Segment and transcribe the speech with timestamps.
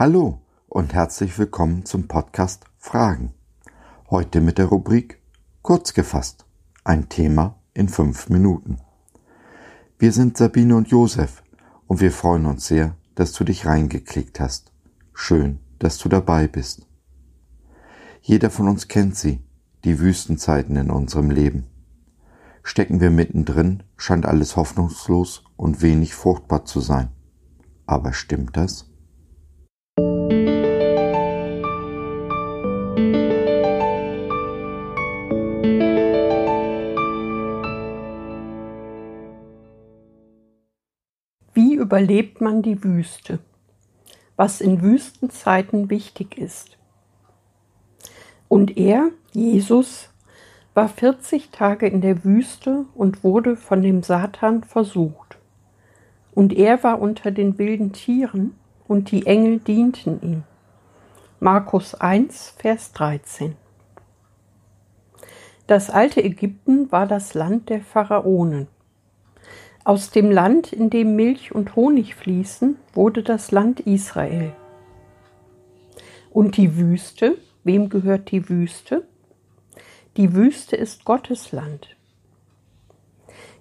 [0.00, 3.32] Hallo und herzlich willkommen zum Podcast Fragen.
[4.08, 5.20] Heute mit der Rubrik
[5.62, 6.46] Kurz gefasst.
[6.84, 8.78] Ein Thema in fünf Minuten.
[9.98, 11.42] Wir sind Sabine und Josef
[11.88, 14.70] und wir freuen uns sehr, dass du dich reingeklickt hast.
[15.14, 16.86] Schön, dass du dabei bist.
[18.22, 19.40] Jeder von uns kennt sie,
[19.82, 21.66] die Wüstenzeiten in unserem Leben.
[22.62, 27.08] Stecken wir mittendrin, scheint alles hoffnungslos und wenig fruchtbar zu sein.
[27.84, 28.88] Aber stimmt das?
[41.58, 43.40] Wie überlebt man die Wüste?
[44.36, 46.78] Was in Wüstenzeiten wichtig ist.
[48.46, 50.08] Und er, Jesus,
[50.74, 55.36] war 40 Tage in der Wüste und wurde von dem Satan versucht.
[56.32, 58.54] Und er war unter den wilden Tieren
[58.86, 60.44] und die Engel dienten ihm.
[61.40, 63.56] Markus 1, Vers 13.
[65.66, 68.68] Das alte Ägypten war das Land der Pharaonen.
[69.88, 74.52] Aus dem Land, in dem Milch und Honig fließen, wurde das Land Israel.
[76.28, 79.08] Und die Wüste, wem gehört die Wüste?
[80.18, 81.96] Die Wüste ist Gottes Land.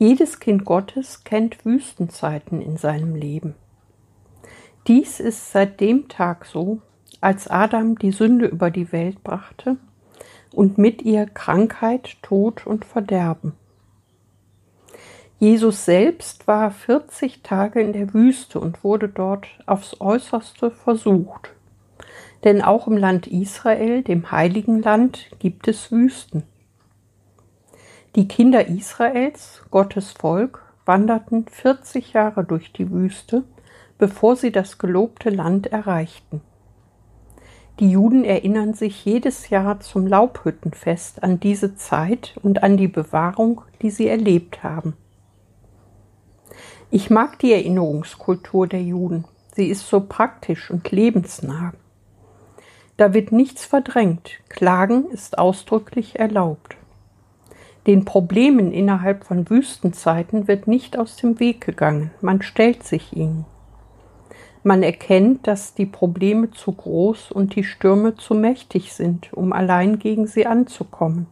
[0.00, 3.54] Jedes Kind Gottes kennt Wüstenzeiten in seinem Leben.
[4.88, 6.82] Dies ist seit dem Tag so,
[7.20, 9.76] als Adam die Sünde über die Welt brachte
[10.52, 13.52] und mit ihr Krankheit, Tod und Verderben.
[15.40, 21.50] Jesus selbst war 40 Tage in der Wüste und wurde dort aufs äußerste versucht.
[22.42, 26.42] Denn auch im Land Israel, dem heiligen Land, gibt es Wüsten.
[28.16, 33.44] Die Kinder Israels, Gottes Volk, wanderten 40 Jahre durch die Wüste,
[33.96, 36.40] bevor sie das gelobte Land erreichten.
[37.78, 43.62] Die Juden erinnern sich jedes Jahr zum Laubhüttenfest an diese Zeit und an die Bewahrung,
[43.82, 44.96] die sie erlebt haben.
[46.90, 49.26] Ich mag die Erinnerungskultur der Juden.
[49.54, 51.74] Sie ist so praktisch und lebensnah.
[52.96, 54.30] Da wird nichts verdrängt.
[54.48, 56.76] Klagen ist ausdrücklich erlaubt.
[57.86, 62.10] Den Problemen innerhalb von Wüstenzeiten wird nicht aus dem Weg gegangen.
[62.22, 63.44] Man stellt sich ihnen.
[64.62, 69.98] Man erkennt, dass die Probleme zu groß und die Stürme zu mächtig sind, um allein
[69.98, 71.26] gegen sie anzukommen.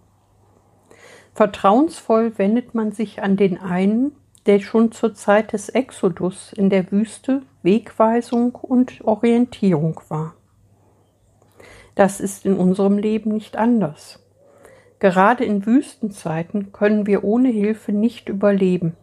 [1.35, 4.13] Vertrauensvoll wendet man sich an den einen,
[4.47, 10.35] der schon zur Zeit des Exodus in der Wüste Wegweisung und Orientierung war.
[11.97, 14.23] Das ist in unserem Leben nicht anders.
[14.99, 18.97] Gerade in Wüstenzeiten können wir ohne Hilfe nicht überleben.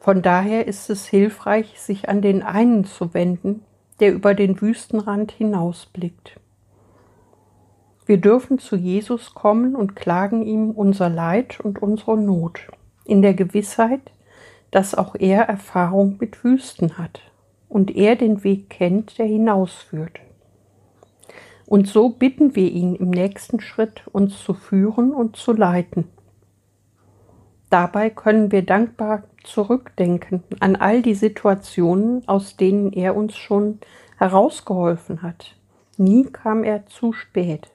[0.00, 3.64] Von daher ist es hilfreich, sich an den einen zu wenden,
[3.98, 6.38] der über den Wüstenrand hinausblickt.
[8.04, 12.68] Wir dürfen zu Jesus kommen und klagen ihm unser Leid und unsere Not
[13.06, 14.00] in der Gewissheit,
[14.70, 17.20] dass auch er Erfahrung mit Wüsten hat
[17.68, 20.20] und er den Weg kennt, der hinausführt.
[21.66, 26.04] Und so bitten wir ihn im nächsten Schritt, uns zu führen und zu leiten.
[27.70, 33.80] Dabei können wir dankbar zurückdenken an all die Situationen, aus denen er uns schon
[34.16, 35.56] herausgeholfen hat.
[35.96, 37.68] Nie kam er zu spät.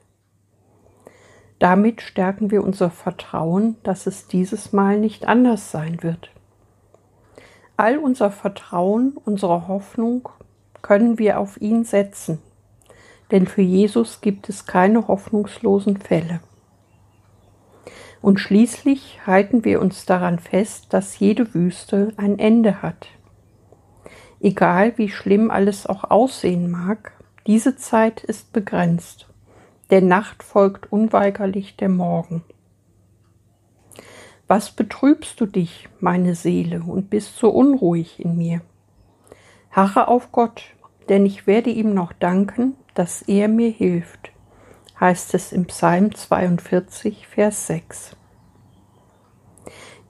[1.62, 6.32] Damit stärken wir unser Vertrauen, dass es dieses Mal nicht anders sein wird.
[7.76, 10.28] All unser Vertrauen, unsere Hoffnung
[10.82, 12.40] können wir auf ihn setzen,
[13.30, 16.40] denn für Jesus gibt es keine hoffnungslosen Fälle.
[18.20, 23.06] Und schließlich halten wir uns daran fest, dass jede Wüste ein Ende hat.
[24.40, 27.12] Egal wie schlimm alles auch aussehen mag,
[27.46, 29.28] diese Zeit ist begrenzt
[29.92, 32.42] der Nacht folgt unweigerlich der Morgen.
[34.48, 38.62] Was betrübst du dich, meine Seele, und bist so unruhig in mir?
[39.70, 40.62] Harre auf Gott,
[41.10, 44.32] denn ich werde ihm noch danken, dass er mir hilft,
[44.98, 48.16] heißt es im Psalm 42, Vers 6.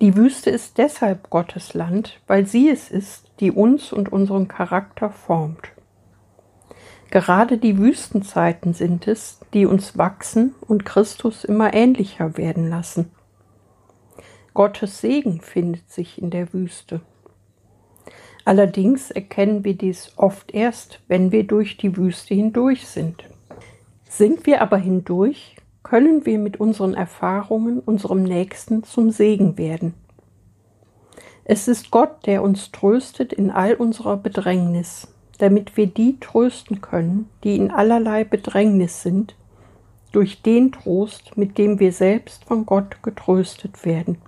[0.00, 5.10] Die Wüste ist deshalb Gottes Land, weil sie es ist, die uns und unseren Charakter
[5.10, 5.71] formt.
[7.12, 13.10] Gerade die Wüstenzeiten sind es, die uns wachsen und Christus immer ähnlicher werden lassen.
[14.54, 17.02] Gottes Segen findet sich in der Wüste.
[18.46, 23.24] Allerdings erkennen wir dies oft erst, wenn wir durch die Wüste hindurch sind.
[24.08, 29.92] Sind wir aber hindurch, können wir mit unseren Erfahrungen unserem Nächsten zum Segen werden.
[31.44, 35.08] Es ist Gott, der uns tröstet in all unserer Bedrängnis,
[35.42, 39.34] damit wir die trösten können, die in allerlei Bedrängnis sind,
[40.12, 44.18] durch den Trost, mit dem wir selbst von Gott getröstet werden.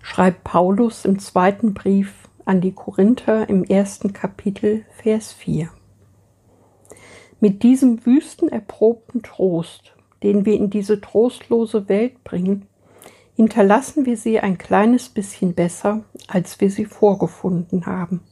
[0.00, 2.14] Schreibt Paulus im zweiten Brief
[2.46, 5.68] an die Korinther im ersten Kapitel, Vers 4.
[7.38, 12.64] Mit diesem wüsten erprobten Trost, den wir in diese trostlose Welt bringen,
[13.36, 18.22] hinterlassen wir sie ein kleines bisschen besser, als wir sie vorgefunden haben.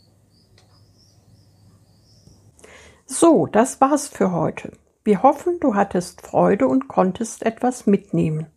[3.11, 4.73] So, das war's für heute.
[5.03, 8.49] Wir hoffen, du hattest Freude und konntest etwas mitnehmen.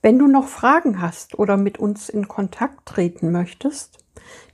[0.00, 3.98] Wenn du noch Fragen hast oder mit uns in Kontakt treten möchtest,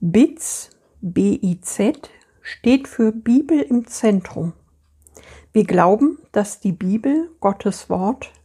[0.00, 0.70] Biz,
[1.02, 2.10] B-I-Z,
[2.40, 4.54] steht für Bibel im Zentrum.
[5.52, 8.32] Wir glauben, dass die Bibel, Gottes Wort,